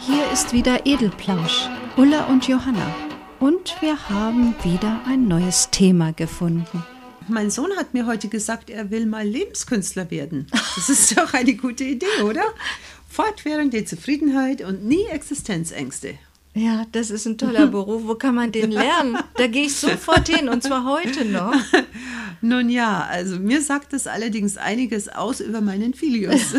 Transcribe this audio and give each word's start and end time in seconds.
Hier 0.00 0.32
ist 0.32 0.52
wieder 0.52 0.84
Edelplausch, 0.84 1.68
Ulla 1.96 2.24
und 2.24 2.48
Johanna. 2.48 2.92
Und 3.38 3.76
wir 3.80 4.08
haben 4.08 4.56
wieder 4.64 5.00
ein 5.06 5.28
neues 5.28 5.70
Thema 5.70 6.12
gefunden. 6.12 6.84
Mein 7.28 7.50
Sohn 7.50 7.70
hat 7.76 7.94
mir 7.94 8.06
heute 8.06 8.26
gesagt, 8.26 8.68
er 8.68 8.90
will 8.90 9.06
mal 9.06 9.24
Lebenskünstler 9.24 10.10
werden. 10.10 10.48
Das 10.74 10.88
ist 10.88 11.16
doch 11.16 11.34
eine 11.34 11.54
gute 11.54 11.84
Idee, 11.84 12.22
oder? 12.24 12.42
Fortwährende 13.08 13.84
Zufriedenheit 13.84 14.62
und 14.62 14.84
nie 14.84 15.04
Existenzängste. 15.06 16.18
Ja, 16.54 16.84
das 16.92 17.10
ist 17.10 17.26
ein 17.26 17.38
toller 17.38 17.66
Beruf. 17.68 18.02
Wo 18.06 18.14
kann 18.14 18.34
man 18.34 18.52
den 18.52 18.70
lernen? 18.70 19.16
Da 19.36 19.46
gehe 19.46 19.66
ich 19.66 19.74
sofort 19.74 20.28
hin 20.28 20.48
und 20.48 20.62
zwar 20.62 20.84
heute 20.84 21.24
noch. 21.24 21.54
Nun 22.44 22.68
ja, 22.70 23.06
also 23.08 23.38
mir 23.38 23.62
sagt 23.62 23.92
es 23.92 24.08
allerdings 24.08 24.56
einiges 24.56 25.08
aus 25.08 25.40
über 25.40 25.60
meinen 25.60 25.94
Filius. 25.94 26.54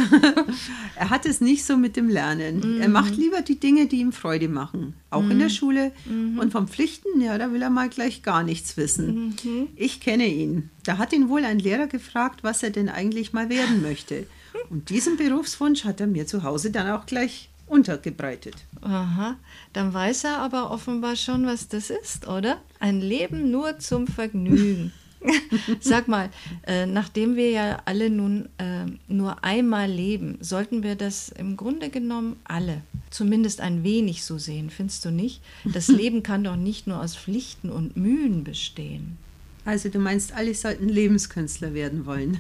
er 0.96 1.10
hat 1.10 1.26
es 1.26 1.42
nicht 1.42 1.66
so 1.66 1.76
mit 1.76 1.98
dem 1.98 2.08
Lernen. 2.08 2.76
Mhm. 2.78 2.82
Er 2.82 2.88
macht 2.88 3.18
lieber 3.18 3.42
die 3.42 3.60
Dinge, 3.60 3.88
die 3.88 4.00
ihm 4.00 4.14
Freude 4.14 4.48
machen. 4.48 4.94
Auch 5.10 5.22
mhm. 5.22 5.32
in 5.32 5.40
der 5.40 5.50
mhm. 5.50 5.54
Schule. 5.54 5.92
Mhm. 6.06 6.40
Und 6.40 6.52
vom 6.52 6.70
Pflichten, 6.70 7.20
ja, 7.20 7.38
da 7.38 7.52
will 7.52 7.62
er 7.62 7.70
mal 7.70 7.90
gleich 7.90 8.24
gar 8.24 8.44
nichts 8.44 8.78
wissen. 8.78 9.36
Mhm. 9.44 9.68
Ich 9.76 10.00
kenne 10.00 10.28
ihn. 10.28 10.70
Da 10.86 10.98
hat 10.98 11.12
ihn 11.12 11.28
wohl 11.28 11.44
ein 11.44 11.60
Lehrer 11.60 11.88
gefragt, 11.88 12.44
was 12.44 12.64
er 12.64 12.70
denn 12.70 12.88
eigentlich 12.88 13.34
mal 13.34 13.50
werden 13.50 13.82
möchte. 13.82 14.26
Und 14.70 14.90
diesen 14.90 15.18
Berufswunsch 15.18 15.84
hat 15.84 16.00
er 16.00 16.08
mir 16.08 16.26
zu 16.28 16.44
Hause 16.44 16.72
dann 16.72 16.90
auch 16.90 17.06
gleich 17.06 17.50
untergebreitet. 17.74 18.56
Aha, 18.82 19.36
dann 19.74 19.94
weiß 19.94 20.26
er 20.26 20.38
aber 20.38 20.72
offenbar 20.72 21.16
schon, 21.16 21.46
was 21.46 21.68
das 21.68 21.90
ist, 21.90 22.28
oder? 22.28 22.62
Ein 22.80 23.02
Leben 23.02 23.52
nur 23.52 23.80
zum 23.80 24.08
Vergnügen. 24.08 24.94
Sag 25.80 26.08
mal, 26.08 26.30
äh, 26.68 26.86
nachdem 26.86 27.36
wir 27.36 27.50
ja 27.50 27.82
alle 27.86 28.10
nun 28.10 28.50
äh, 28.58 28.86
nur 29.08 29.44
einmal 29.44 29.90
leben, 29.90 30.38
sollten 30.42 30.84
wir 30.84 30.96
das 30.96 31.30
im 31.30 31.56
Grunde 31.58 31.90
genommen 31.90 32.36
alle 32.44 32.82
zumindest 33.10 33.62
ein 33.62 33.84
wenig 33.84 34.24
so 34.24 34.38
sehen, 34.38 34.70
findest 34.70 35.06
du 35.06 35.12
nicht? 35.12 35.42
Das 35.66 35.88
Leben 36.00 36.24
kann 36.24 36.44
doch 36.44 36.56
nicht 36.56 36.88
nur 36.88 37.00
aus 37.00 37.16
Pflichten 37.16 37.70
und 37.70 37.96
Mühen 37.96 38.44
bestehen. 38.44 39.18
Also 39.66 39.88
du 39.90 40.00
meinst, 40.00 40.34
alle 40.34 40.54
sollten 40.54 40.90
Lebenskünstler 40.90 41.74
werden 41.74 42.06
wollen. 42.06 42.40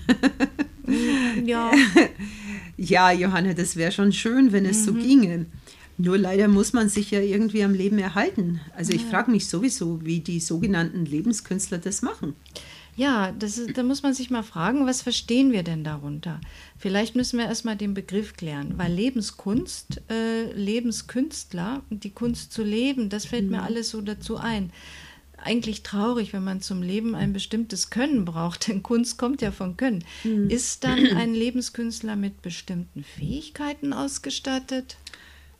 ja. 1.45 1.71
Ja, 2.83 3.11
Johanna, 3.11 3.53
das 3.53 3.75
wäre 3.75 3.91
schon 3.91 4.11
schön, 4.11 4.51
wenn 4.51 4.65
es 4.65 4.81
mhm. 4.81 4.85
so 4.85 4.93
ginge. 4.93 5.45
Nur 5.97 6.17
leider 6.17 6.47
muss 6.47 6.73
man 6.73 6.89
sich 6.89 7.11
ja 7.11 7.21
irgendwie 7.21 7.63
am 7.63 7.73
Leben 7.73 7.99
erhalten. 7.99 8.59
Also 8.75 8.93
ich 8.93 9.03
ja. 9.03 9.09
frage 9.09 9.31
mich 9.31 9.47
sowieso, 9.47 10.03
wie 10.03 10.19
die 10.19 10.39
sogenannten 10.39 11.05
Lebenskünstler 11.05 11.77
das 11.77 12.01
machen. 12.01 12.35
Ja, 12.95 13.31
das 13.31 13.57
ist, 13.57 13.77
da 13.77 13.83
muss 13.83 14.03
man 14.03 14.13
sich 14.13 14.29
mal 14.29 14.43
fragen, 14.43 14.85
was 14.85 15.01
verstehen 15.01 15.51
wir 15.51 15.63
denn 15.63 15.83
darunter? 15.83 16.39
Vielleicht 16.77 17.15
müssen 17.15 17.39
wir 17.39 17.45
erstmal 17.45 17.75
den 17.75 17.93
Begriff 17.93 18.35
klären, 18.35 18.73
weil 18.77 18.91
Lebenskunst, 18.91 20.01
äh, 20.11 20.51
Lebenskünstler, 20.53 21.81
die 21.89 22.11
Kunst 22.11 22.53
zu 22.53 22.63
leben, 22.63 23.09
das 23.09 23.25
fällt 23.25 23.45
mhm. 23.45 23.51
mir 23.51 23.63
alles 23.63 23.89
so 23.89 24.01
dazu 24.01 24.37
ein 24.37 24.71
eigentlich 25.45 25.83
traurig, 25.83 26.33
wenn 26.33 26.43
man 26.43 26.61
zum 26.61 26.81
Leben 26.81 27.15
ein 27.15 27.33
bestimmtes 27.33 27.89
Können 27.89 28.25
braucht, 28.25 28.67
denn 28.67 28.83
Kunst 28.83 29.17
kommt 29.17 29.41
ja 29.41 29.51
von 29.51 29.77
Können. 29.77 30.03
Mhm. 30.23 30.49
Ist 30.49 30.83
dann 30.83 31.05
ein 31.15 31.33
Lebenskünstler 31.33 32.15
mit 32.15 32.41
bestimmten 32.41 33.03
Fähigkeiten 33.03 33.93
ausgestattet? 33.93 34.97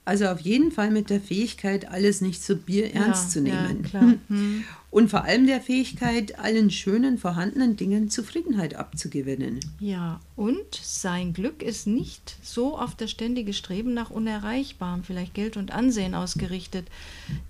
Also 0.05 0.27
auf 0.27 0.41
jeden 0.41 0.71
Fall 0.71 0.91
mit 0.91 1.09
der 1.09 1.21
Fähigkeit, 1.21 1.87
alles 1.89 2.19
nicht 2.19 2.43
so 2.43 2.57
bierernst 2.57 3.25
ja, 3.25 3.29
zu 3.29 3.41
nehmen. 3.41 3.87
Ja, 3.93 4.01
hm. 4.27 4.63
Und 4.91 5.09
vor 5.09 5.23
allem 5.23 5.47
der 5.47 5.59
Fähigkeit, 5.59 6.37
allen 6.37 6.69
schönen 6.69 7.17
vorhandenen 7.17 7.77
Dingen 7.77 8.11
Zufriedenheit 8.11 8.75
abzugewinnen. 8.75 9.59
Ja, 9.79 10.19
und 10.35 10.73
sein 10.81 11.33
Glück 11.33 11.61
ist 11.61 11.85
nicht 11.85 12.37
so 12.41 12.75
auf 12.77 12.95
das 12.95 13.11
ständige 13.11 13.53
Streben 13.53 13.93
nach 13.93 14.09
Unerreichbarem, 14.09 15.03
vielleicht 15.03 15.35
Geld 15.35 15.57
und 15.57 15.71
Ansehen 15.71 16.15
ausgerichtet. 16.15 16.87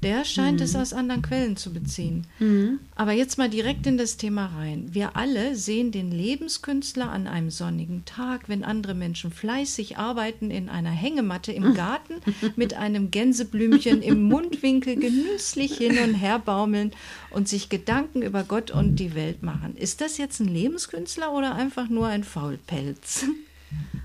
Der 0.02 0.26
scheint 0.26 0.60
mhm. 0.60 0.66
es 0.66 0.76
aus 0.76 0.92
anderen 0.92 1.22
Quellen 1.22 1.56
zu 1.56 1.72
beziehen. 1.72 2.28
Mhm. 2.40 2.80
Aber 2.96 3.14
jetzt 3.14 3.38
mal 3.38 3.50
direkt 3.50 3.88
in 3.88 3.98
das 3.98 4.18
Thema 4.18 4.48
rein. 4.48 4.90
Wir 4.92 5.16
alle 5.16 5.56
sehen 5.56 5.92
den 5.92 6.12
Lebenskünstler 6.12 7.10
an 7.10 7.28
einem 7.28 7.52
sonnigen 7.52 8.04
Tag, 8.04 8.50
wenn 8.50 8.66
andere 8.66 8.96
Menschen 8.96 9.32
fleißig 9.32 9.98
arbeiten 9.98 10.52
in 10.52 10.68
einer 10.68 10.92
Hängematte 10.92 11.54
im 11.54 11.74
Garten 11.76 12.16
mit 12.58 12.74
einem 12.74 13.12
Gänseblümchen 13.12 14.02
im 14.02 14.24
Mundwinkel 14.24 14.98
genüsslich 14.98 15.78
hin 15.78 15.98
und 16.00 16.16
her 16.16 16.38
baumeln 16.38 16.92
und 17.34 17.48
sich 17.48 17.70
Gedanken 17.70 18.22
über 18.22 18.44
Gott 18.44 18.72
und 18.72 18.96
die 18.96 19.16
Welt 19.16 19.44
machen. 19.44 19.76
Ist 19.76 20.02
das 20.02 20.18
jetzt 20.18 20.40
ein 20.40 20.48
Lebenskünstler 20.48 21.34
oder 21.34 21.56
einfach 21.56 21.90
nur 21.90 22.08
ein 22.08 22.24
Faulpelz? 22.24 23.26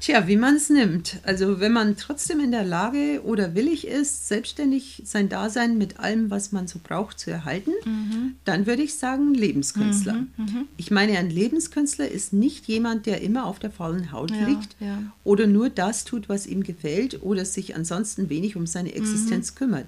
Tja, 0.01 0.29
wie 0.29 0.37
man 0.37 0.55
es 0.55 0.71
nimmt. 0.71 1.19
Also 1.25 1.59
wenn 1.59 1.73
man 1.73 1.97
trotzdem 1.97 2.39
in 2.39 2.53
der 2.53 2.65
Lage 2.65 3.21
oder 3.25 3.57
willig 3.57 3.87
ist, 3.87 4.29
selbstständig 4.29 5.03
sein 5.05 5.29
Dasein 5.29 5.77
mit 5.77 5.99
allem, 5.99 6.31
was 6.31 6.53
man 6.53 6.69
so 6.69 6.79
braucht, 6.83 7.19
zu 7.19 7.33
erhalten, 7.33 7.73
mhm. 7.85 8.37
dann 8.45 8.67
würde 8.67 8.83
ich 8.83 8.95
sagen 8.95 9.35
Lebenskünstler. 9.35 10.13
Mhm, 10.13 10.29
mh. 10.37 10.65
Ich 10.77 10.93
meine, 10.93 11.19
ein 11.19 11.31
Lebenskünstler 11.31 12.09
ist 12.09 12.33
nicht 12.33 12.67
jemand, 12.67 13.07
der 13.07 13.23
immer 13.23 13.47
auf 13.47 13.59
der 13.59 13.73
faulen 13.73 14.13
Haut 14.13 14.31
ja, 14.31 14.47
liegt 14.47 14.77
ja. 14.79 15.03
oder 15.25 15.49
nur 15.49 15.69
das 15.69 16.05
tut, 16.05 16.29
was 16.29 16.47
ihm 16.47 16.63
gefällt 16.63 17.21
oder 17.23 17.45
sich 17.45 17.75
ansonsten 17.75 18.31
wenig 18.31 18.55
um 18.55 18.69
seine 18.69 18.95
Existenz 18.95 19.51
mhm. 19.51 19.57
kümmert. 19.57 19.87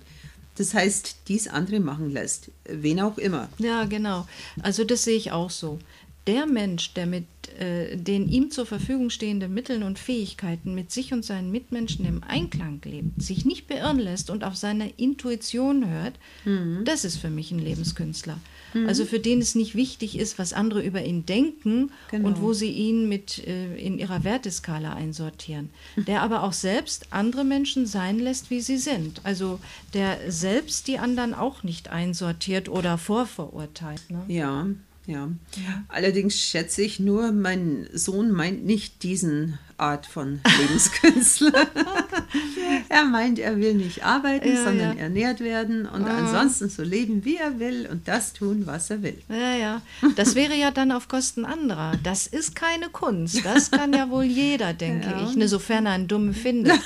Das 0.60 0.75
heißt, 0.75 1.16
dies 1.28 1.48
andere 1.48 1.81
machen 1.81 2.10
lässt, 2.10 2.50
wen 2.65 3.00
auch 3.00 3.16
immer. 3.16 3.48
Ja, 3.56 3.84
genau. 3.84 4.26
Also 4.62 4.84
das 4.84 5.04
sehe 5.04 5.16
ich 5.16 5.32
auch 5.32 5.48
so. 5.48 5.78
Der 6.26 6.47
Mensch, 6.47 6.94
der 6.94 7.06
mit 7.06 7.25
äh, 7.58 7.97
den 7.97 8.28
ihm 8.28 8.50
zur 8.50 8.66
Verfügung 8.66 9.10
stehenden 9.10 9.53
Mitteln 9.53 9.82
und 9.82 9.98
Fähigkeiten 9.98 10.75
mit 10.75 10.91
sich 10.92 11.12
und 11.12 11.25
seinen 11.25 11.50
Mitmenschen 11.50 12.06
im 12.06 12.22
Einklang 12.22 12.81
lebt, 12.84 13.22
sich 13.22 13.44
nicht 13.44 13.66
beirren 13.66 13.98
lässt 13.98 14.30
und 14.30 14.44
auf 14.44 14.56
seine 14.56 14.91
Intuition 14.91 15.88
hört, 15.88 16.14
mhm. 16.44 16.82
das 16.84 17.04
ist 17.04 17.16
für 17.16 17.30
mich 17.30 17.50
ein 17.50 17.59
Lebenskünstler. 17.59 18.38
Mhm. 18.75 18.86
Also 18.86 19.04
für 19.04 19.19
den 19.19 19.41
es 19.41 19.54
nicht 19.54 19.75
wichtig 19.75 20.19
ist, 20.19 20.38
was 20.38 20.53
andere 20.53 20.82
über 20.82 21.03
ihn 21.03 21.26
denken 21.26 21.91
genau. 22.10 22.28
und 22.28 22.41
wo 22.41 22.53
sie 22.53 22.70
ihn 22.70 23.09
mit 23.09 23.47
äh, 23.47 23.76
in 23.76 23.98
ihrer 23.98 24.22
Werteskala 24.25 24.94
einsortieren. 24.94 25.70
Mhm. 25.97 26.04
Der 26.04 26.22
aber 26.22 26.44
auch 26.44 26.53
selbst 26.53 27.06
andere 27.10 27.44
Menschen 27.44 27.86
sein 27.86 28.19
lässt, 28.19 28.50
wie 28.50 28.60
sie 28.60 28.78
sind. 28.78 29.20
Also 29.25 29.59
der 29.94 30.30
selbst 30.30 30.86
die 30.86 30.98
anderen 30.98 31.34
auch 31.34 31.62
nicht 31.62 31.88
einsortiert 31.88 32.69
oder 32.69 32.97
vorverurteilt. 32.97 34.03
Ne? 34.09 34.22
Ja, 34.28 34.66
ja. 35.06 35.30
Allerdings 35.88 36.40
schätze 36.40 36.82
ich 36.82 37.00
nur, 37.00 37.32
mein 37.32 37.88
Sohn 37.92 38.30
meint 38.30 38.64
nicht 38.64 39.02
diesen 39.02 39.58
Art 39.80 40.06
von 40.06 40.41
Lebenskünstler. 40.60 41.66
er 42.88 43.04
meint, 43.04 43.38
er 43.38 43.56
will 43.58 43.74
nicht 43.74 44.04
arbeiten, 44.04 44.48
ja, 44.48 44.64
sondern 44.64 44.96
ja. 44.96 45.04
ernährt 45.04 45.41
werden 45.41 45.86
und 45.86 46.04
ah. 46.04 46.18
ansonsten 46.18 46.68
so 46.68 46.82
leben, 46.82 47.24
wie 47.24 47.36
er 47.36 47.58
will 47.58 47.88
und 47.91 48.06
das 48.06 48.32
tun, 48.32 48.66
was 48.66 48.91
er 48.91 49.02
will. 49.02 49.18
Ja, 49.28 49.56
ja. 49.56 49.82
Das 50.16 50.34
wäre 50.34 50.54
ja 50.54 50.70
dann 50.70 50.92
auf 50.92 51.08
Kosten 51.08 51.44
anderer. 51.44 51.92
Das 52.02 52.26
ist 52.26 52.54
keine 52.54 52.88
Kunst. 52.91 53.44
Das 53.44 53.70
kann 53.70 53.92
ja 53.92 54.10
wohl 54.10 54.24
jeder, 54.24 54.72
denke 54.72 55.08
ja. 55.08 55.24
ich, 55.24 55.36
ne, 55.36 55.48
sofern 55.48 55.86
er 55.86 55.92
einen 55.92 56.08
Dummen 56.08 56.34
findet. 56.34 56.78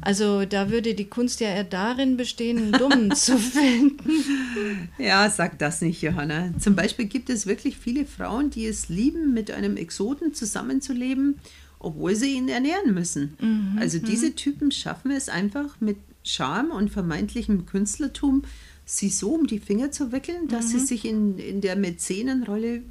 Also 0.00 0.44
da 0.44 0.70
würde 0.70 0.94
die 0.94 1.06
Kunst 1.06 1.40
ja 1.40 1.48
eher 1.48 1.64
darin 1.64 2.16
bestehen, 2.16 2.58
einen 2.58 2.72
Dummen 2.72 3.10
zu 3.16 3.38
finden. 3.38 4.88
Ja, 4.98 5.28
sag 5.30 5.58
das 5.58 5.80
nicht, 5.80 6.00
Johanna. 6.00 6.50
Zum 6.60 6.76
Beispiel 6.76 7.06
gibt 7.06 7.28
es 7.28 7.46
wirklich 7.46 7.76
viele 7.76 8.04
Frauen, 8.06 8.50
die 8.50 8.66
es 8.66 8.88
lieben, 8.88 9.34
mit 9.34 9.50
einem 9.50 9.76
Exoten 9.76 10.32
zusammenzuleben 10.32 11.40
obwohl 11.86 12.16
sie 12.16 12.34
ihn 12.34 12.48
ernähren 12.48 12.92
müssen. 12.92 13.36
Mhm, 13.40 13.78
also 13.78 13.98
diese 13.98 14.30
mhm. 14.30 14.36
Typen 14.36 14.72
schaffen 14.72 15.12
es 15.12 15.28
einfach 15.28 15.80
mit 15.80 15.98
Charme 16.24 16.72
und 16.72 16.90
vermeintlichem 16.90 17.64
Künstlertum, 17.64 18.42
sie 18.84 19.08
so 19.08 19.30
um 19.34 19.46
die 19.46 19.60
Finger 19.60 19.92
zu 19.92 20.10
wickeln, 20.10 20.48
dass 20.48 20.66
mhm. 20.66 20.78
sie 20.78 20.86
sich 20.86 21.04
in, 21.04 21.38
in 21.38 21.60
der 21.60 21.76
Mäzenenrolle 21.76 22.82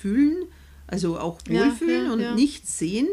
fühlen, 0.00 0.44
also 0.86 1.18
auch 1.18 1.38
wohlfühlen 1.48 2.02
ja, 2.02 2.06
ja, 2.06 2.12
und 2.12 2.20
ja. 2.20 2.34
nicht 2.34 2.68
sehen, 2.68 3.08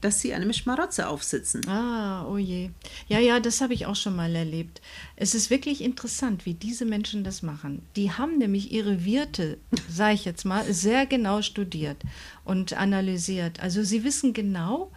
dass 0.00 0.20
sie 0.20 0.32
einem 0.32 0.52
Schmarotzer 0.52 1.10
aufsitzen. 1.10 1.66
Ah, 1.68 2.26
oh 2.26 2.38
je. 2.38 2.70
Ja, 3.08 3.18
ja, 3.18 3.40
das 3.40 3.60
habe 3.60 3.74
ich 3.74 3.86
auch 3.86 3.96
schon 3.96 4.16
mal 4.16 4.34
erlebt. 4.34 4.80
Es 5.16 5.34
ist 5.34 5.50
wirklich 5.50 5.82
interessant, 5.82 6.46
wie 6.46 6.54
diese 6.54 6.84
Menschen 6.84 7.24
das 7.24 7.42
machen. 7.42 7.82
Die 7.96 8.10
haben 8.10 8.38
nämlich 8.38 8.72
ihre 8.72 9.04
Wirte, 9.04 9.58
sage 9.90 10.14
ich 10.14 10.24
jetzt 10.24 10.44
mal, 10.44 10.64
sehr 10.72 11.06
genau 11.06 11.42
studiert 11.42 11.98
und 12.44 12.72
analysiert. 12.72 13.60
Also 13.60 13.82
sie 13.82 14.04
wissen 14.04 14.32
genau, 14.32 14.90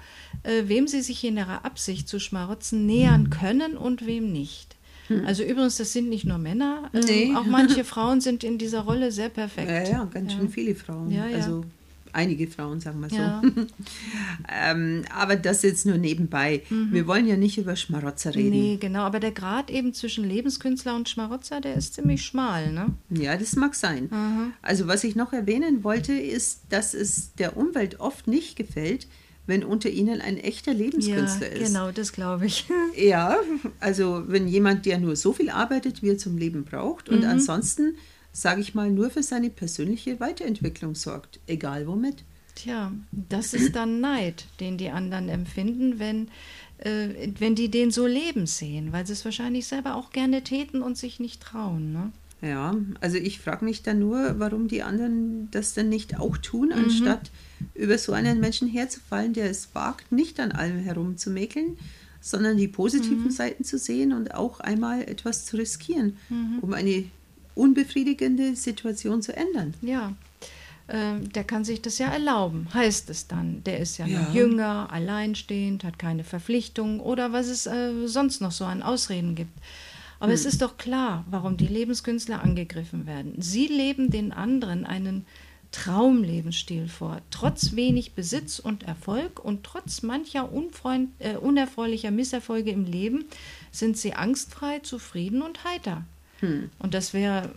äh, 0.43 0.63
wem 0.65 0.87
sie 0.87 1.01
sich 1.01 1.23
in 1.23 1.37
ihrer 1.37 1.65
Absicht 1.65 2.07
zu 2.07 2.19
schmarotzen 2.19 2.85
nähern 2.85 3.29
können 3.29 3.77
und 3.77 4.05
wem 4.05 4.31
nicht. 4.31 4.75
Hm. 5.07 5.25
Also 5.25 5.43
übrigens, 5.43 5.77
das 5.77 5.91
sind 5.91 6.09
nicht 6.09 6.25
nur 6.25 6.37
Männer, 6.37 6.89
äh, 6.93 6.99
nee. 6.99 7.35
auch 7.35 7.45
manche 7.45 7.83
Frauen 7.83 8.21
sind 8.21 8.43
in 8.43 8.57
dieser 8.57 8.81
Rolle 8.81 9.11
sehr 9.11 9.29
perfekt. 9.29 9.69
Ja, 9.69 9.83
ja, 9.83 10.05
ganz 10.05 10.33
schön 10.33 10.49
viele 10.49 10.75
Frauen. 10.75 11.11
Ja, 11.11 11.27
ja. 11.27 11.37
Also 11.37 11.65
einige 12.13 12.47
Frauen, 12.47 12.79
sagen 12.79 12.99
wir 13.01 13.09
so. 13.09 13.15
Ja. 13.15 13.41
ähm, 14.71 15.03
aber 15.13 15.35
das 15.35 15.61
jetzt 15.63 15.85
nur 15.85 15.97
nebenbei. 15.97 16.63
Wir 16.69 17.07
wollen 17.07 17.27
ja 17.27 17.35
nicht 17.35 17.57
über 17.57 17.75
Schmarotzer 17.75 18.33
reden. 18.35 18.49
Nee, 18.49 18.77
genau. 18.79 19.01
Aber 19.01 19.19
der 19.19 19.31
Grad 19.31 19.69
eben 19.69 19.93
zwischen 19.93 20.23
Lebenskünstler 20.23 20.95
und 20.95 21.09
Schmarotzer, 21.09 21.59
der 21.59 21.75
ist 21.75 21.95
ziemlich 21.95 22.23
schmal, 22.23 22.71
ne? 22.71 22.93
Ja, 23.09 23.35
das 23.35 23.55
mag 23.55 23.75
sein. 23.75 24.09
Also 24.61 24.87
was 24.87 25.03
ich 25.03 25.15
noch 25.15 25.33
erwähnen 25.33 25.83
wollte, 25.83 26.13
ist, 26.13 26.61
dass 26.69 26.93
es 26.93 27.33
der 27.35 27.57
Umwelt 27.57 27.99
oft 27.99 28.27
nicht 28.27 28.55
gefällt, 28.55 29.07
wenn 29.45 29.63
unter 29.63 29.89
ihnen 29.89 30.21
ein 30.21 30.37
echter 30.37 30.73
Lebenskünstler 30.73 31.47
ja, 31.47 31.53
ist. 31.53 31.67
genau, 31.67 31.91
das 31.91 32.13
glaube 32.13 32.45
ich. 32.45 32.65
Ja, 32.95 33.37
also 33.79 34.23
wenn 34.27 34.47
jemand, 34.47 34.85
der 34.85 34.99
nur 34.99 35.15
so 35.15 35.33
viel 35.33 35.49
arbeitet, 35.49 36.01
wie 36.03 36.09
er 36.09 36.17
zum 36.17 36.37
Leben 36.37 36.63
braucht 36.63 37.09
und 37.09 37.25
ansonsten, 37.25 37.95
sage 38.33 38.61
ich 38.61 38.73
mal, 38.73 38.91
nur 38.91 39.09
für 39.11 39.23
seine 39.23 39.49
persönliche 39.49 40.19
Weiterentwicklung 40.19 40.95
sorgt, 40.95 41.39
egal 41.47 41.87
womit. 41.87 42.25
Tja, 42.55 42.91
das 43.11 43.53
ist 43.53 43.75
dann 43.75 44.01
Neid, 44.01 44.45
den 44.59 44.77
die 44.77 44.89
anderen 44.89 45.29
empfinden, 45.29 45.99
wenn, 45.99 46.27
äh, 46.79 47.29
wenn 47.39 47.55
die 47.55 47.69
den 47.69 47.91
so 47.91 48.05
leben 48.05 48.45
sehen, 48.45 48.91
weil 48.91 49.07
sie 49.07 49.13
es 49.13 49.25
wahrscheinlich 49.25 49.65
selber 49.65 49.95
auch 49.95 50.11
gerne 50.11 50.43
täten 50.43 50.81
und 50.81 50.97
sich 50.97 51.19
nicht 51.19 51.41
trauen. 51.41 51.93
Ne? 51.93 52.11
Ja, 52.41 52.75
also 52.99 53.17
ich 53.17 53.39
frage 53.39 53.65
mich 53.65 53.83
dann 53.83 53.99
nur, 53.99 54.39
warum 54.39 54.67
die 54.67 54.83
anderen 54.83 55.49
das 55.51 55.73
denn 55.73 55.89
nicht 55.89 56.19
auch 56.19 56.37
tun, 56.37 56.71
anstatt 56.73 57.31
über 57.73 57.97
so 57.97 58.11
einen 58.11 58.39
Menschen 58.39 58.67
herzufallen, 58.67 59.33
der 59.33 59.49
es 59.49 59.73
wagt, 59.73 60.11
nicht 60.11 60.39
an 60.39 60.51
allem 60.51 60.79
herumzumäkeln, 60.79 61.77
sondern 62.19 62.57
die 62.57 62.67
positiven 62.67 63.31
Seiten 63.31 63.63
zu 63.63 63.77
sehen 63.77 64.13
und 64.13 64.33
auch 64.33 64.59
einmal 64.59 65.01
etwas 65.03 65.45
zu 65.45 65.57
riskieren, 65.57 66.17
um 66.61 66.73
eine 66.73 67.05
unbefriedigende 67.55 68.55
Situation 68.55 69.21
zu 69.21 69.35
ändern. 69.35 69.73
Ja, 69.81 70.13
äh, 70.87 71.19
der 71.19 71.43
kann 71.43 71.63
sich 71.63 71.81
das 71.81 71.97
ja 71.97 72.07
erlauben, 72.07 72.67
heißt 72.73 73.09
es 73.09 73.27
dann. 73.27 73.63
Der 73.63 73.79
ist 73.79 73.97
ja, 73.97 74.05
Ja. 74.05 74.21
noch 74.21 74.33
jünger, 74.33 74.89
alleinstehend, 74.91 75.83
hat 75.83 75.97
keine 75.99 76.23
Verpflichtungen 76.23 76.99
oder 76.99 77.31
was 77.33 77.47
es 77.47 77.65
äh, 77.67 78.07
sonst 78.07 78.41
noch 78.41 78.51
so 78.51 78.65
an 78.65 78.83
Ausreden 78.83 79.35
gibt. 79.35 79.57
Aber 80.19 80.29
Hm. 80.31 80.35
es 80.35 80.45
ist 80.45 80.61
doch 80.61 80.77
klar, 80.77 81.25
warum 81.29 81.57
die 81.57 81.67
Lebenskünstler 81.67 82.41
angegriffen 82.41 83.05
werden. 83.05 83.35
Sie 83.41 83.67
leben 83.67 84.09
den 84.09 84.31
anderen 84.31 84.85
einen 84.85 85.25
Traumlebensstil 85.71 86.87
vor, 86.87 87.19
trotz 87.31 87.75
wenig 87.75 88.13
Besitz 88.13 88.59
und 88.59 88.83
Erfolg 88.83 89.43
und 89.43 89.63
trotz 89.63 90.01
mancher 90.03 90.51
unfreund, 90.53 91.09
äh, 91.19 91.35
unerfreulicher 91.35 92.11
Misserfolge 92.11 92.71
im 92.71 92.85
Leben 92.85 93.25
sind 93.71 93.97
sie 93.97 94.13
angstfrei, 94.13 94.79
zufrieden 94.79 95.41
und 95.41 95.63
heiter. 95.63 96.03
Und 96.79 96.93
das 96.93 97.13
wäre, 97.13 97.49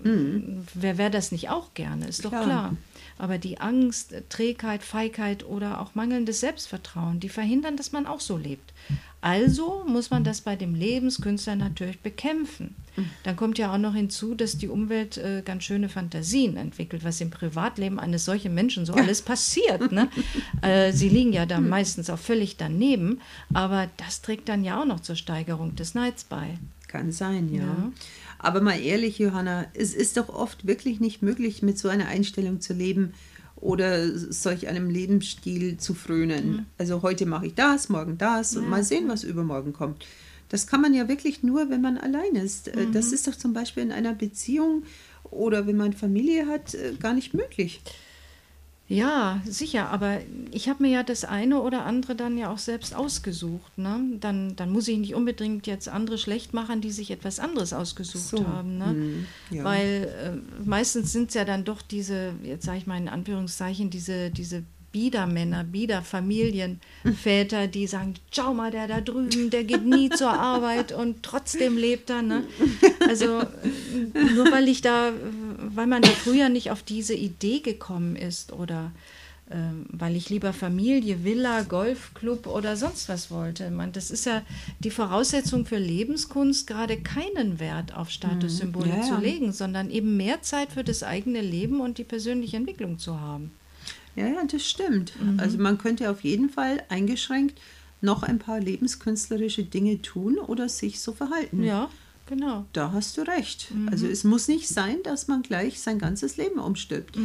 wer 0.74 0.98
wäre 0.98 1.10
das 1.10 1.32
nicht 1.32 1.50
auch 1.50 1.74
gerne, 1.74 2.06
ist 2.06 2.24
doch 2.24 2.30
Klar. 2.30 2.44
klar. 2.44 2.76
Aber 3.18 3.38
die 3.38 3.60
Angst, 3.60 4.14
Trägheit, 4.28 4.82
Feigheit 4.82 5.44
oder 5.44 5.80
auch 5.80 5.94
mangelndes 5.94 6.40
Selbstvertrauen, 6.40 7.18
die 7.18 7.30
verhindern, 7.30 7.76
dass 7.76 7.92
man 7.92 8.06
auch 8.06 8.20
so 8.20 8.36
lebt. 8.36 8.74
Also 9.22 9.84
muss 9.88 10.10
man 10.10 10.22
das 10.22 10.42
bei 10.42 10.54
dem 10.54 10.74
Lebenskünstler 10.74 11.56
natürlich 11.56 12.00
bekämpfen. 12.00 12.76
Dann 13.24 13.36
kommt 13.36 13.58
ja 13.58 13.72
auch 13.72 13.78
noch 13.78 13.94
hinzu, 13.94 14.34
dass 14.34 14.56
die 14.56 14.68
Umwelt 14.68 15.18
äh, 15.18 15.42
ganz 15.44 15.64
schöne 15.64 15.88
Fantasien 15.88 16.56
entwickelt, 16.56 17.04
was 17.04 17.20
im 17.20 17.30
Privatleben 17.30 17.98
eines 17.98 18.24
solchen 18.24 18.54
Menschen 18.54 18.86
so 18.86 18.94
alles 18.94 19.22
passiert. 19.22 19.92
Ne? 19.92 20.08
äh, 20.62 20.92
sie 20.92 21.08
liegen 21.08 21.32
ja 21.32 21.44
da 21.44 21.60
meistens 21.60 22.08
auch 22.08 22.18
völlig 22.18 22.56
daneben, 22.56 23.20
aber 23.52 23.88
das 23.96 24.22
trägt 24.22 24.48
dann 24.48 24.64
ja 24.64 24.80
auch 24.80 24.86
noch 24.86 25.00
zur 25.00 25.16
Steigerung 25.16 25.76
des 25.76 25.94
Neids 25.94 26.24
bei. 26.24 26.58
Kann 26.88 27.12
sein, 27.12 27.52
ja. 27.52 27.64
Ja. 27.64 27.92
Aber 28.38 28.60
mal 28.60 28.80
ehrlich, 28.80 29.18
Johanna, 29.18 29.66
es 29.74 29.94
ist 29.94 30.16
doch 30.16 30.28
oft 30.28 30.66
wirklich 30.66 31.00
nicht 31.00 31.22
möglich, 31.22 31.62
mit 31.62 31.78
so 31.78 31.88
einer 31.88 32.06
Einstellung 32.06 32.60
zu 32.60 32.72
leben 32.74 33.12
oder 33.56 34.06
solch 34.16 34.68
einem 34.68 34.90
Lebensstil 34.90 35.78
zu 35.78 35.94
frönen. 35.94 36.66
Also 36.78 37.02
heute 37.02 37.24
mache 37.26 37.46
ich 37.46 37.54
das, 37.54 37.88
morgen 37.88 38.18
das 38.18 38.54
und 38.56 38.64
Ja. 38.64 38.68
mal 38.68 38.84
sehen, 38.84 39.08
was 39.08 39.24
übermorgen 39.24 39.72
kommt. 39.72 40.06
Das 40.48 40.66
kann 40.66 40.80
man 40.80 40.94
ja 40.94 41.08
wirklich 41.08 41.42
nur, 41.42 41.70
wenn 41.70 41.80
man 41.80 41.98
allein 41.98 42.34
ist. 42.36 42.68
Äh, 42.68 42.86
Das 42.92 43.12
ist 43.12 43.26
doch 43.26 43.34
zum 43.34 43.52
Beispiel 43.52 43.82
in 43.82 43.92
einer 43.92 44.12
Beziehung 44.12 44.84
oder 45.24 45.66
wenn 45.66 45.76
man 45.76 45.92
Familie 45.92 46.46
hat, 46.46 46.74
äh, 46.74 46.92
gar 47.00 47.14
nicht 47.14 47.34
möglich. 47.34 47.80
Ja, 48.88 49.40
sicher, 49.44 49.90
aber 49.90 50.20
ich 50.52 50.68
habe 50.68 50.84
mir 50.84 50.90
ja 50.90 51.02
das 51.02 51.24
eine 51.24 51.60
oder 51.60 51.84
andere 51.84 52.14
dann 52.14 52.38
ja 52.38 52.52
auch 52.52 52.58
selbst 52.58 52.94
ausgesucht. 52.94 53.76
Ne? 53.76 54.00
Dann, 54.20 54.54
dann 54.54 54.70
muss 54.70 54.86
ich 54.86 54.98
nicht 54.98 55.14
unbedingt 55.14 55.66
jetzt 55.66 55.88
andere 55.88 56.18
schlecht 56.18 56.54
machen, 56.54 56.80
die 56.80 56.92
sich 56.92 57.10
etwas 57.10 57.40
anderes 57.40 57.72
ausgesucht 57.72 58.24
So, 58.24 58.46
haben. 58.46 58.78
Ne? 58.78 58.86
hm, 58.86 59.26
ja. 59.50 59.64
Weil 59.64 60.08
äh, 60.22 60.64
meistens 60.64 61.12
sind 61.12 61.30
es 61.30 61.34
ja 61.34 61.44
dann 61.44 61.64
doch 61.64 61.82
diese, 61.82 62.34
jetzt 62.44 62.64
sage 62.64 62.78
ich 62.78 62.86
mal 62.86 62.96
in 62.96 63.08
Anführungszeichen, 63.08 63.90
diese, 63.90 64.30
diese 64.30 64.62
Biedermänner, 64.96 65.62
Biederfamilienväter, 65.62 67.66
die 67.66 67.86
sagen, 67.86 68.14
schau 68.30 68.54
mal, 68.54 68.70
der 68.70 68.88
da 68.88 69.02
drüben, 69.02 69.50
der 69.50 69.64
geht 69.64 69.84
nie 69.84 70.08
zur 70.08 70.32
Arbeit 70.32 70.92
und 70.92 71.22
trotzdem 71.22 71.76
lebt 71.76 72.08
er. 72.08 72.22
Ne? 72.22 72.44
Also 73.06 73.40
äh, 73.40 73.44
nur 74.34 74.50
weil 74.50 74.68
ich 74.68 74.80
da, 74.80 75.10
äh, 75.10 75.12
weil 75.58 75.86
man 75.86 76.00
da 76.00 76.08
früher 76.08 76.48
nicht 76.48 76.70
auf 76.70 76.82
diese 76.82 77.12
Idee 77.12 77.60
gekommen 77.60 78.16
ist 78.16 78.54
oder 78.54 78.90
ähm, 79.50 79.84
weil 79.90 80.16
ich 80.16 80.30
lieber 80.30 80.54
Familie, 80.54 81.22
Villa, 81.22 81.62
Golfclub 81.62 82.46
oder 82.46 82.74
sonst 82.74 83.10
was 83.10 83.30
wollte. 83.30 83.70
Man, 83.70 83.92
das 83.92 84.10
ist 84.10 84.24
ja 84.24 84.40
die 84.78 84.90
Voraussetzung 84.90 85.66
für 85.66 85.78
Lebenskunst, 85.78 86.66
gerade 86.66 86.96
keinen 86.96 87.60
Wert 87.60 87.94
auf 87.94 88.08
Statussymbole 88.08 88.88
Ja, 88.88 88.96
ja. 88.96 89.02
zu 89.02 89.18
legen, 89.18 89.52
sondern 89.52 89.90
eben 89.90 90.16
mehr 90.16 90.40
Zeit 90.40 90.72
für 90.72 90.84
das 90.84 91.02
eigene 91.02 91.42
Leben 91.42 91.80
und 91.80 91.98
die 91.98 92.04
persönliche 92.04 92.56
Entwicklung 92.56 92.98
zu 92.98 93.20
haben. 93.20 93.50
Ja, 94.16 94.26
ja, 94.26 94.44
das 94.44 94.66
stimmt. 94.66 95.12
Also 95.36 95.58
man 95.58 95.78
könnte 95.78 96.10
auf 96.10 96.24
jeden 96.24 96.50
Fall 96.50 96.82
eingeschränkt 96.88 97.60
noch 98.00 98.22
ein 98.22 98.38
paar 98.38 98.60
lebenskünstlerische 98.60 99.64
Dinge 99.64 100.02
tun 100.02 100.38
oder 100.38 100.68
sich 100.68 101.00
so 101.00 101.12
verhalten. 101.12 101.62
Ja, 101.62 101.88
genau. 102.26 102.66
Da 102.72 102.92
hast 102.92 103.16
du 103.16 103.22
recht. 103.22 103.72
Also 103.90 104.06
es 104.06 104.24
muss 104.24 104.48
nicht 104.48 104.68
sein, 104.68 104.96
dass 105.04 105.28
man 105.28 105.42
gleich 105.42 105.80
sein 105.80 105.98
ganzes 105.98 106.36
Leben 106.36 106.58
umstirbt. 106.58 107.18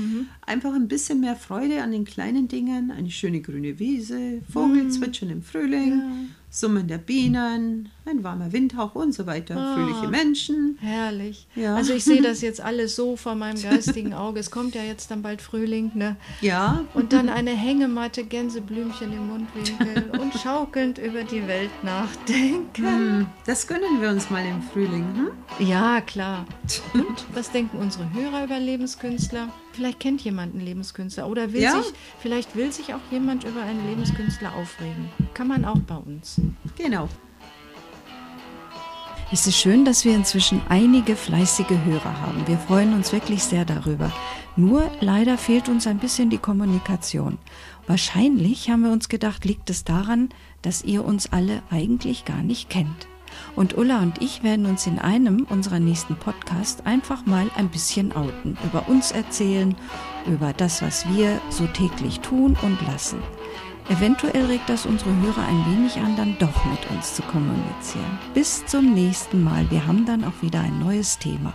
Einfach 0.45 0.73
ein 0.73 0.87
bisschen 0.87 1.19
mehr 1.21 1.35
Freude 1.35 1.81
an 1.81 1.91
den 1.91 2.05
kleinen 2.05 2.47
Dingen, 2.47 2.91
eine 2.91 3.09
schöne 3.09 3.41
grüne 3.41 3.79
Wiese, 3.79 4.41
Vogelzwitschern 4.51 5.29
im 5.29 5.43
Frühling, 5.43 6.29
Summen 6.53 6.85
der 6.89 6.97
Bienen, 6.97 7.89
ein 8.05 8.23
warmer 8.25 8.51
Windhauch 8.51 8.93
und 8.93 9.13
so 9.13 9.25
weiter, 9.25 9.55
Ah. 9.55 9.73
fröhliche 9.75 10.09
Menschen. 10.09 10.77
Herrlich. 10.81 11.47
Ja. 11.55 11.75
Also 11.75 11.93
ich 11.93 12.03
sehe 12.03 12.21
das 12.21 12.41
jetzt 12.41 12.59
alles 12.59 12.97
so 12.97 13.15
vor 13.15 13.35
meinem 13.35 13.61
geistigen 13.61 14.13
Auge. 14.13 14.41
Es 14.41 14.51
kommt 14.51 14.75
ja 14.75 14.83
jetzt 14.83 15.09
dann 15.11 15.21
bald 15.21 15.41
Frühling, 15.41 15.91
ne? 15.95 16.17
Ja, 16.41 16.83
Und 16.93 17.13
dann 17.13 17.29
eine 17.29 17.51
Hängematte, 17.51 18.25
Gänseblümchen 18.25 19.13
im 19.13 19.27
Mundwinkel 19.29 20.11
und 20.19 20.33
schaukelnd 20.33 20.97
über 20.97 21.23
die 21.23 21.47
Welt 21.47 21.71
nachdenken. 21.83 22.85
hm, 22.85 23.27
das 23.45 23.65
gönnen 23.65 24.01
wir 24.01 24.09
uns 24.09 24.29
mal 24.29 24.45
im 24.45 24.61
Frühling. 24.61 25.05
Hm? 25.15 25.67
Ja, 25.67 26.01
klar. 26.01 26.45
Und 26.93 27.25
was 27.33 27.51
denken 27.51 27.77
unsere 27.77 28.11
Hörer 28.13 28.43
über 28.43 28.59
Lebenskünstler? 28.59 29.47
Vielleicht 29.73 29.99
kennt 29.99 30.21
jemand 30.21 30.53
einen 30.53 30.65
Lebenskünstler 30.65 31.27
oder 31.27 31.53
will 31.53 31.61
Ja. 31.61 31.81
sich, 31.81 31.93
vielleicht 32.19 32.55
will 32.55 32.71
sich 32.71 32.93
auch 32.93 32.99
jemand 33.09 33.43
über 33.45 33.61
einen 33.61 33.87
Lebenskünstler 33.89 34.53
aufregen. 34.55 35.09
Kann 35.33 35.47
man 35.47 35.63
auch 35.65 35.79
bei 35.79 35.95
uns. 35.95 36.39
Genau. 36.77 37.07
Es 39.33 39.47
ist 39.47 39.55
schön, 39.57 39.85
dass 39.85 40.03
wir 40.03 40.13
inzwischen 40.13 40.61
einige 40.67 41.15
fleißige 41.15 41.69
Hörer 41.85 42.19
haben. 42.21 42.45
Wir 42.47 42.57
freuen 42.57 42.93
uns 42.93 43.13
wirklich 43.13 43.41
sehr 43.43 43.63
darüber. 43.63 44.11
Nur 44.57 44.91
leider 44.99 45.37
fehlt 45.37 45.69
uns 45.69 45.87
ein 45.87 45.99
bisschen 45.99 46.29
die 46.29 46.37
Kommunikation. 46.37 47.37
Wahrscheinlich 47.87 48.69
haben 48.69 48.83
wir 48.83 48.91
uns 48.91 49.07
gedacht, 49.07 49.45
liegt 49.45 49.69
es 49.69 49.85
daran, 49.85 50.29
dass 50.61 50.83
ihr 50.83 51.05
uns 51.05 51.31
alle 51.31 51.63
eigentlich 51.69 52.25
gar 52.25 52.43
nicht 52.43 52.69
kennt. 52.69 53.07
Und 53.55 53.77
Ulla 53.77 53.99
und 53.99 54.21
ich 54.21 54.43
werden 54.43 54.65
uns 54.65 54.87
in 54.87 54.99
einem 54.99 55.45
unserer 55.49 55.79
nächsten 55.79 56.15
Podcasts 56.15 56.85
einfach 56.85 57.25
mal 57.25 57.49
ein 57.55 57.69
bisschen 57.69 58.15
outen, 58.15 58.57
über 58.65 58.87
uns 58.87 59.11
erzählen, 59.11 59.75
über 60.27 60.53
das, 60.53 60.81
was 60.81 61.07
wir 61.09 61.39
so 61.49 61.67
täglich 61.67 62.19
tun 62.19 62.57
und 62.61 62.81
lassen. 62.87 63.21
Eventuell 63.89 64.45
regt 64.45 64.69
das 64.69 64.85
unsere 64.85 65.09
Hörer 65.09 65.45
ein 65.47 65.65
wenig 65.71 65.97
an, 65.97 66.15
dann 66.15 66.37
doch 66.39 66.65
mit 66.65 66.89
uns 66.91 67.15
zu 67.15 67.21
kommunizieren. 67.23 68.19
Bis 68.33 68.65
zum 68.65 68.93
nächsten 68.93 69.43
Mal. 69.43 69.69
Wir 69.69 69.85
haben 69.85 70.05
dann 70.05 70.23
auch 70.23 70.41
wieder 70.41 70.61
ein 70.61 70.79
neues 70.79 71.17
Thema. 71.17 71.53